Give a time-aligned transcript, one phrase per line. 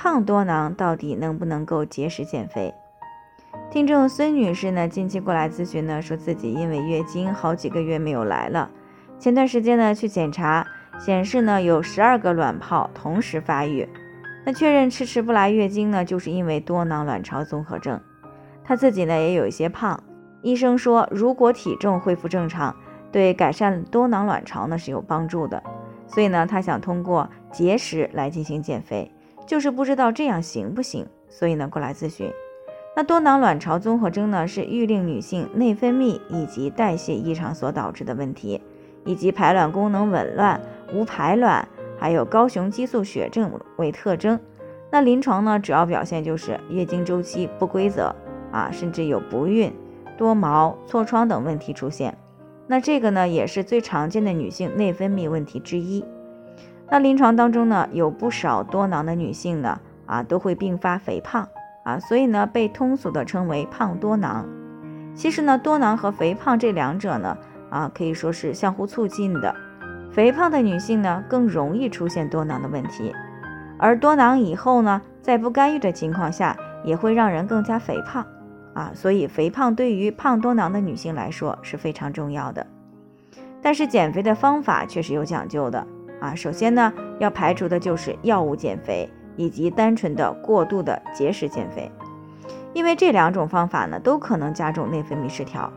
[0.00, 2.72] 胖多囊到底能不能够节食减肥？
[3.68, 8.70] 听众孙女士呢，近期过来咨询呢，说自己因为月经好几个月没有来了，
[9.18, 10.64] 前段时间呢去检查，
[11.00, 13.88] 显示呢有十二个卵泡同时发育，
[14.46, 18.00] 那确认迟迟不来月经呢，就是因为多囊卵巢综合症。
[18.62, 20.00] 她自己呢也有一些胖，
[20.42, 22.72] 医生说如果体重恢复正常，
[23.10, 25.60] 对改善多囊卵巢呢是有帮助的，
[26.06, 29.10] 所以呢她想通过节食来进行减肥，
[29.48, 32.30] 就是不知道这样行不行，所以呢过来咨询。
[32.94, 38.60] 那多囊卵巢综合征呢，是育龄女性内分泌以及代谢异常所导致的问题，
[39.06, 40.60] 以及排卵功能紊乱、
[40.92, 41.66] 无排卵，
[41.98, 44.38] 还有高雄激素血症为特征。
[44.90, 48.14] 那临床呢，主要表现就是月经周期不规则
[48.52, 49.72] 啊，甚至有不孕、
[50.18, 52.14] 多毛、痤疮等问题出现。
[52.66, 56.04] 那这个呢，也是最常见的女性内分泌问题之一。
[56.90, 61.48] 那临床当中呢，有不少多囊的女性呢，啊，都会并发肥胖。
[61.84, 64.46] 啊，所以呢，被通俗的称为胖多囊。
[65.14, 67.38] 其实呢，多囊和肥胖这两者呢，
[67.70, 69.54] 啊，可以说是相互促进的。
[70.12, 73.14] 肥胖的女性呢，更容易出现多囊的问题，
[73.78, 78.26] 而多囊以后呢，在不干预的情况下，也会让人更加肥胖。
[78.74, 82.66] 啊，所以肥胖对于胖多囊的女性来说是非常重要的。
[83.62, 85.86] 但是减肥的方法却是有讲究的。
[86.20, 89.10] 啊，首先呢，要排除的就是药物减肥。
[89.40, 91.88] 以及单纯的过度的节食减肥，
[92.72, 95.72] 因为这两种方法呢都可能加重内分泌失调。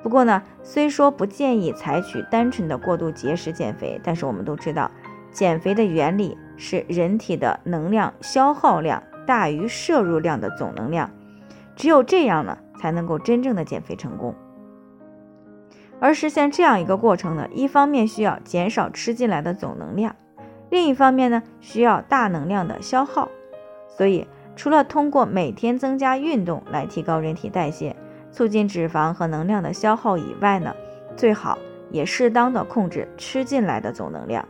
[0.00, 4.88] 不过呢，虽说不建议采取单纯的过度节食减肥，但是我们都知道，
[5.32, 11.10] 减肥的原理是人体的能量消耗量大于摄入量的总能量，
[11.74, 14.32] 只有这样呢，才能够真正的减肥成功。
[16.00, 20.16] 而实现这样一个过程呢，一方面需要减少吃进来的总能量。
[20.70, 23.28] 另一方面呢，需要大能量的消耗，
[23.88, 27.94] 所以除了通过每天增加运动来提高人体代谢，
[28.32, 30.74] 促进脂肪和能量的消耗以外呢，
[31.16, 31.58] 最好
[31.90, 34.46] 也适当的控制吃进来的总能量。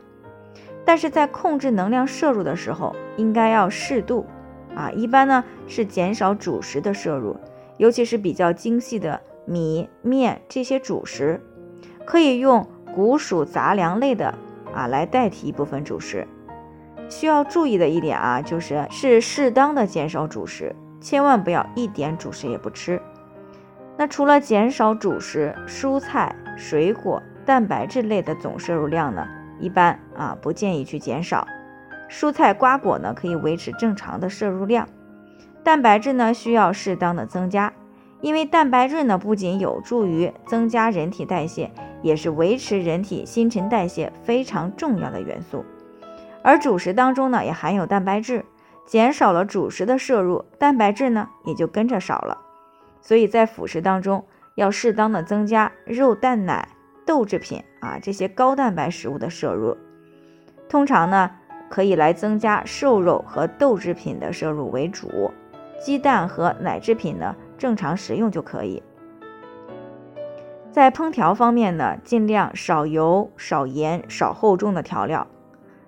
[0.85, 4.27] 但是在控制能量摄入的时候，应该要适度
[4.75, 7.37] 啊，一般呢是减少主食的摄入，
[7.77, 11.43] 尤其是比较精细的米面这些主食，
[12.07, 14.33] 可以用谷薯杂粮类的。
[14.73, 16.25] 啊，来代替一部分主食。
[17.09, 23.03] 需要注意的一点啊，就是是适当的减少主食，千万不要一点主食也不吃。
[23.97, 29.27] 那除了减少主食，蔬菜、水果、蛋白质类的总摄入量呢，
[29.59, 31.45] 一般啊不建议去减少。
[32.09, 34.89] 蔬菜瓜果呢可以维持正常的摄入量，
[35.65, 37.73] 蛋白质呢需要适当的增加，
[38.21, 41.71] 因为蛋白质呢不仅有助于增加人体代谢。
[42.03, 45.63] 也是维持人体新陈代谢非常重要的元素，
[46.43, 48.43] 而主食当中呢也含有蛋白质，
[48.87, 52.39] 减少了主食的摄入，蛋白质呢也就跟着少了。
[53.03, 56.71] 所以在辅食当中要适当的增加肉、蛋、奶、
[57.05, 59.77] 豆制品啊这些高蛋白食物的摄入，
[60.71, 61.31] 通常呢
[61.69, 65.31] 可以来增加瘦肉和豆制品的摄入为主，
[65.79, 68.83] 鸡蛋和奶制品呢正常食用就可以。
[70.73, 75.27] 在烹调方面呢，尽量少油、少盐、少厚重的调料。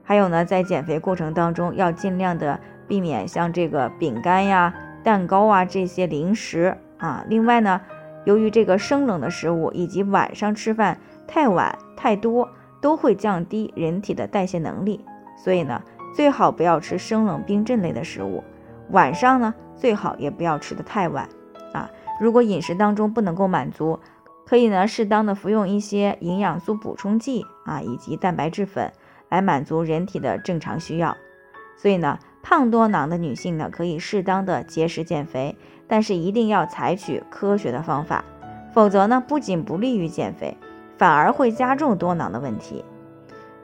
[0.02, 7.24] 还有呢，在减肥过程当中，要尽量的避免像这个饼干呀、蛋糕啊这些零食啊。
[7.28, 7.80] 另外呢，
[8.26, 12.50] 由于这个生冷的食物以及晚上吃饭太晚太多，
[12.82, 15.02] 都会降低人体的代谢能力，
[15.42, 15.80] 所以呢，
[16.14, 18.44] 最好不要吃生冷冰镇类的食物。
[18.90, 21.26] 晚上呢，最好也不要吃的太晚。
[22.22, 23.98] 如果饮食当中不能够满足，
[24.46, 28.92] 可以呢，适当的服用一些营养素补充剂啊，以及蛋白质粉，
[29.28, 31.16] 来满足人体的正常需要。
[31.76, 35.56] 所以呢，胖多囊的女性呢，可以适当的节食减肥，
[35.88, 38.24] 但是一定要采取科学的方法，
[38.72, 40.56] 否则呢，不仅不利于减肥，
[40.96, 42.84] 反而会加重多囊的问题。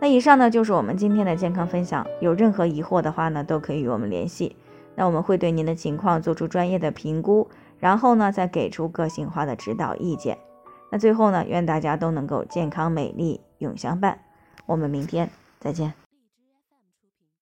[0.01, 2.05] 那以上呢，就是我们今天的健康分享。
[2.21, 4.57] 有任何疑惑的话呢，都可以与我们联系。
[4.97, 10.39] 那我们会对您的情况做出专业的评估，然后呢，再给出个性化的指导意见。
[10.91, 14.19] 那最后呢，愿大家都能够健康美丽永相伴。
[14.67, 15.31] 我们明天
[15.61, 16.08] 再见。